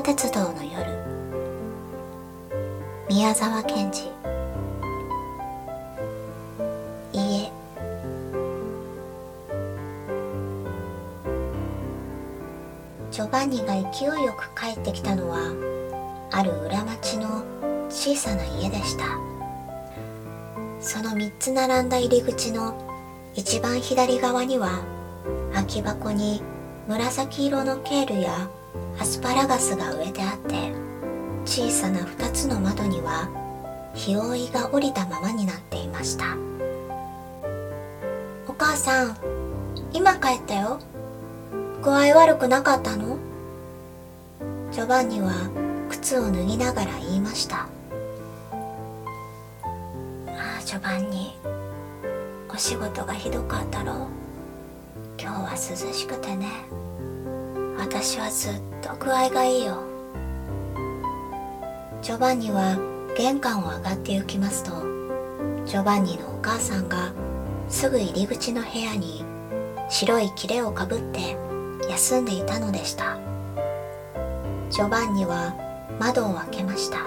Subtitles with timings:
[0.00, 0.84] 鉄道の夜。
[3.08, 4.10] 宮沢賢治。
[7.12, 7.50] 家。
[13.10, 15.52] ジョバンニが勢いよく帰ってきたのは
[16.32, 17.44] ある裏町の
[17.88, 19.04] 小さな家でした。
[20.80, 22.74] その3つ並んだ入り口の
[23.34, 24.84] 一番左側には
[25.52, 26.42] 空き箱に
[26.88, 28.50] 紫色のケールや
[28.98, 30.72] アスパラガスが植えてあって
[31.44, 33.28] 小さな2つの窓には
[33.94, 36.36] 日覆いが降りたままになっていました。
[38.48, 39.16] お母さん
[39.92, 40.80] 今帰ったよ。
[41.82, 43.18] 具合悪くなかったの？
[44.72, 45.32] ジョバンニは
[45.90, 47.68] 靴を脱ぎながら言いました。
[50.26, 51.36] ああジョバンニ
[52.48, 53.92] お仕事がひどかったろ。
[53.92, 53.96] う
[55.20, 55.58] 今日は涼
[55.92, 56.48] しくてね。
[57.78, 59.82] 私はずっと具合がいいよ。
[62.02, 62.76] ジョバンニは
[63.16, 64.72] 玄関を上がって行きますと
[65.64, 67.12] ジョバンニのお母さんが
[67.68, 69.24] すぐ入り口の部屋に
[69.88, 71.36] 白い切れをかぶって
[71.88, 73.18] 休んでいたのでした。
[74.70, 75.54] ジョバンニは
[75.98, 77.06] 窓を開けました。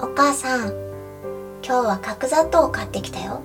[0.00, 0.68] お母さん
[1.64, 3.40] 今日は角砂糖を買ってきたよ。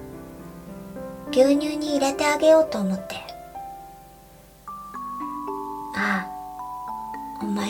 [1.31, 3.30] 牛乳に入れてあげようと思って。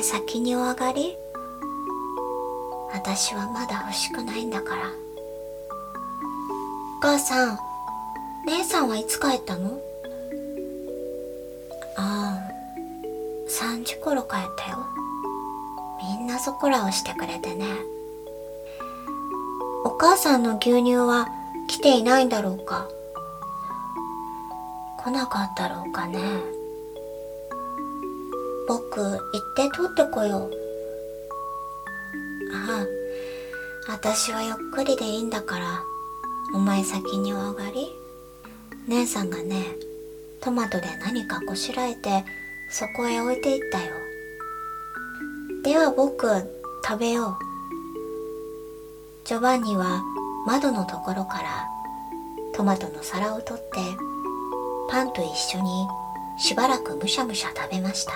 [0.04, 1.18] 先にお上がり。
[2.94, 4.84] 私はまだ欲しくないんだから。
[7.00, 7.60] お母さん
[8.46, 9.80] 姉さんはいつ帰ったの？
[11.98, 12.42] ああ
[13.50, 14.86] 3時頃帰ったよ。
[16.18, 17.66] みんなそこらをしてくれてね。
[19.84, 21.28] お母さんの牛乳は
[21.68, 22.88] 来ていないんだろうか？
[25.04, 26.20] 来なかったろうかね。
[28.72, 29.20] 僕行っ
[29.54, 30.52] て取ってこよう。
[32.56, 32.86] あ
[33.90, 35.84] あ私はゆっくりでいいんだから。
[36.54, 37.94] お前先にお上がり。
[38.88, 39.76] 姉さんがね
[40.40, 42.24] トマトで何かこしらえて
[42.70, 43.92] そこへ置いていったよ。
[45.64, 46.30] では僕
[46.88, 47.38] 食べよう。
[49.26, 50.02] ジョバンニは
[50.48, 51.68] 窓のところから
[52.54, 53.70] トマトの皿を取って
[54.90, 55.88] パンと一緒に
[56.40, 58.14] しばらくむしゃむしゃ食べました。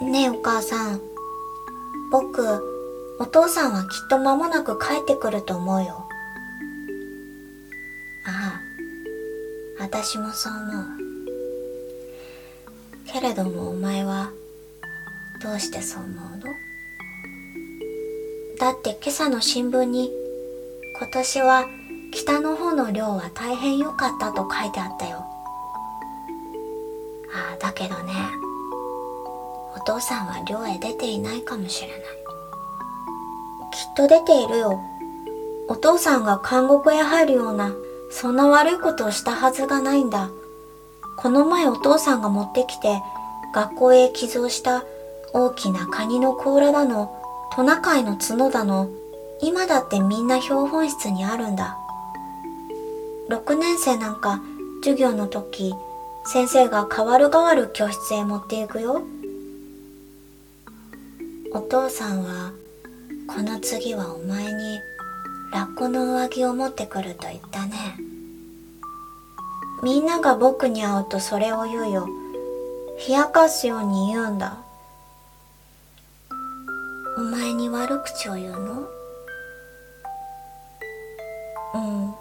[0.00, 1.00] ねえお母さん。
[2.10, 2.42] 僕
[3.20, 6.06] お父さんはきっと間もなく帰ってくると思うよ。
[8.26, 8.60] あ
[9.78, 10.86] あ私もそう思う。
[13.12, 14.30] けれどもお前は
[15.42, 16.46] どうしてそう思うの？
[18.58, 20.10] だって今朝の新聞に
[20.98, 21.66] 今年は
[22.12, 25.18] 北の方の漁は大変良かったと書いてあったよ。
[27.34, 28.12] ああだけどね。
[29.76, 31.98] お父さんは漁へ出ていないかもしれない。
[31.98, 34.80] きっと出ているよ。
[35.68, 37.72] お父さんが監獄へ入るような
[38.10, 40.30] そんな悪いことをしたはずがないんだ。
[41.16, 43.00] この前お父さんが持ってきて
[43.54, 44.84] 学校へ寄贈した
[45.32, 47.16] 大きなカニの甲羅だの
[47.54, 48.88] トナカイの角だの
[49.42, 51.76] 今だってみんな標本室にあるんだ。
[53.28, 54.40] 6年生なんか
[54.82, 55.72] 授業の時
[56.24, 59.02] 先生が代わる代わる教室へ持っていくよ。
[61.52, 62.52] お父さんは
[63.26, 64.80] この次はお前に
[65.52, 67.96] ラッコの上着を持ってくると言ったね。
[69.82, 72.06] みんなが僕に会うとそれを言うよ。
[73.08, 74.58] 冷やかすように言うんだ。
[77.16, 78.88] お前に悪口を言うの？
[81.74, 82.14] うん。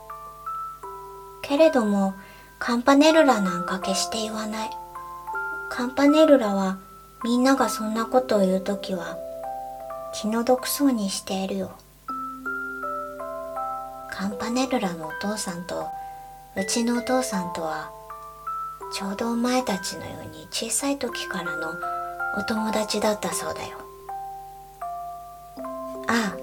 [1.43, 2.15] けれども
[2.57, 4.69] カンパネルラなんか決して言わない。
[5.69, 6.79] カンパネルラは
[7.23, 9.17] みんながそんなことを言うときは
[10.13, 11.71] 気の毒そうにしているよ。
[14.09, 15.87] カンパネルラのお父さんと
[16.55, 17.91] うちのお父さんとは
[18.93, 21.73] ちょうどお前たちのように小さい時からの
[22.37, 23.77] お友達だったそうだよ。
[26.07, 26.37] ああ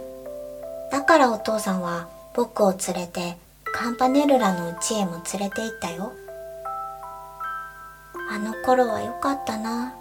[0.92, 3.36] だからお父さんは僕を連れて
[3.72, 6.12] カンパネルラの家へも連れて行ったよ。
[8.30, 9.94] あの頃はよかったな。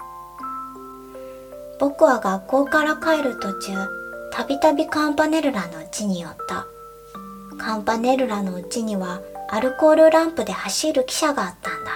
[1.80, 3.74] 僕は学校から帰る途中
[4.31, 6.68] たびたびカンパネルラの家に寄った。
[7.57, 11.92] カンパネルラの家にはアルコールランプで走る汽車があったんだ。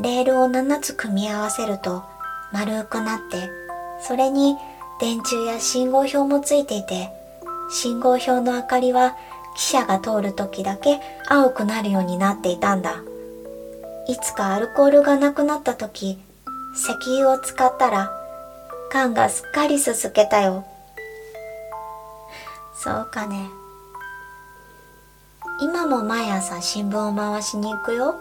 [0.00, 2.02] レールを7つ組み合わせると
[2.52, 3.48] 丸くなって
[4.06, 4.56] それに
[5.00, 7.08] 電柱や信号標もついていて
[7.70, 9.16] 信号標の明かりは
[9.56, 13.02] 汽車が通る時だけ青くなるようになっていたんだ。
[14.06, 16.18] いつかアルコールがなくなった時
[16.74, 18.25] 石油を使ったら
[18.90, 20.64] 缶がすっかりすすけたよ。
[22.74, 23.48] そうかね。
[25.60, 28.20] 今も毎朝新聞を回しに行くよ。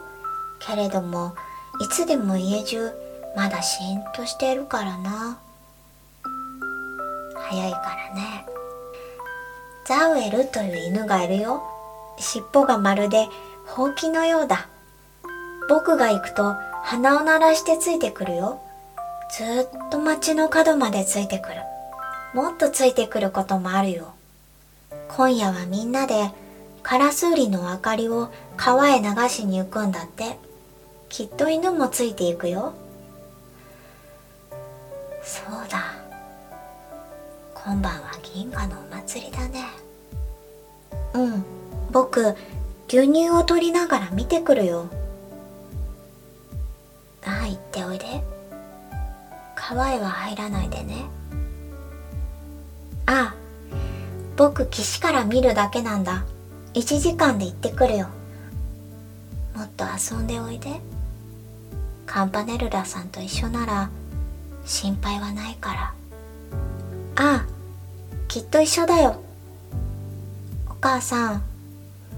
[0.59, 1.35] けれども
[1.79, 2.91] いつでも家中
[3.35, 5.37] まだシーンとしているからな。
[7.35, 8.45] 早いからね。
[9.85, 11.61] ザウエルという犬がいるよ。
[12.17, 13.27] 尻尾がまるで
[13.65, 14.67] ほうきのようだ。
[15.67, 18.61] 僕が行くと鼻を鳴らしてついてくるよ。
[19.37, 21.55] ずっと街の角までついてくる。
[22.33, 24.13] もっとついてくることもあるよ。
[25.09, 26.31] 今夜はみんなで
[26.83, 30.37] カラスウリの明かりを川へ流しに行くんだって。
[31.09, 32.75] きっと犬もついていくよ。
[35.21, 35.95] そうだ。
[37.53, 39.65] 今晩は銀河のお祭りだね。
[41.13, 41.43] うん。
[41.91, 42.35] 僕
[42.87, 44.87] 牛乳を取りながら見てくるよ。
[49.67, 51.05] 川へは入らないでね。
[53.07, 53.35] ああ
[54.37, 56.23] 僕岸から見るだけなんだ。
[56.75, 58.09] 1時間で行ってくるよ。
[59.55, 60.79] もっと遊んでおいで。
[62.05, 63.89] カンパネルラさんと一緒なら
[64.65, 65.93] 心配はないから。
[67.15, 67.45] ああ
[68.27, 69.19] きっと一緒だよ。
[70.69, 71.43] お母さん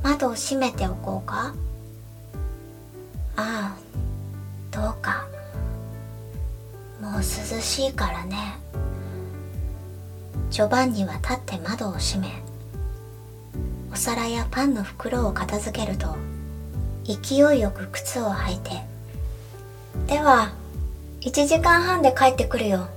[0.04, 1.56] 窓を閉めておこうか。
[3.38, 3.78] ああ
[4.70, 5.27] どうか。
[7.08, 7.24] もう涼
[7.62, 8.58] しいからね。
[10.50, 12.42] ジョバンニは立って窓を閉め
[13.92, 16.16] お皿やパンの袋を片付けると
[17.06, 18.72] 勢いよく靴を履いて
[20.08, 20.54] では
[21.22, 22.88] 1時間半で帰ってくるよ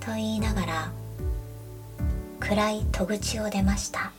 [0.00, 0.92] と言いながら
[2.40, 4.12] 暗い戸口を出ました。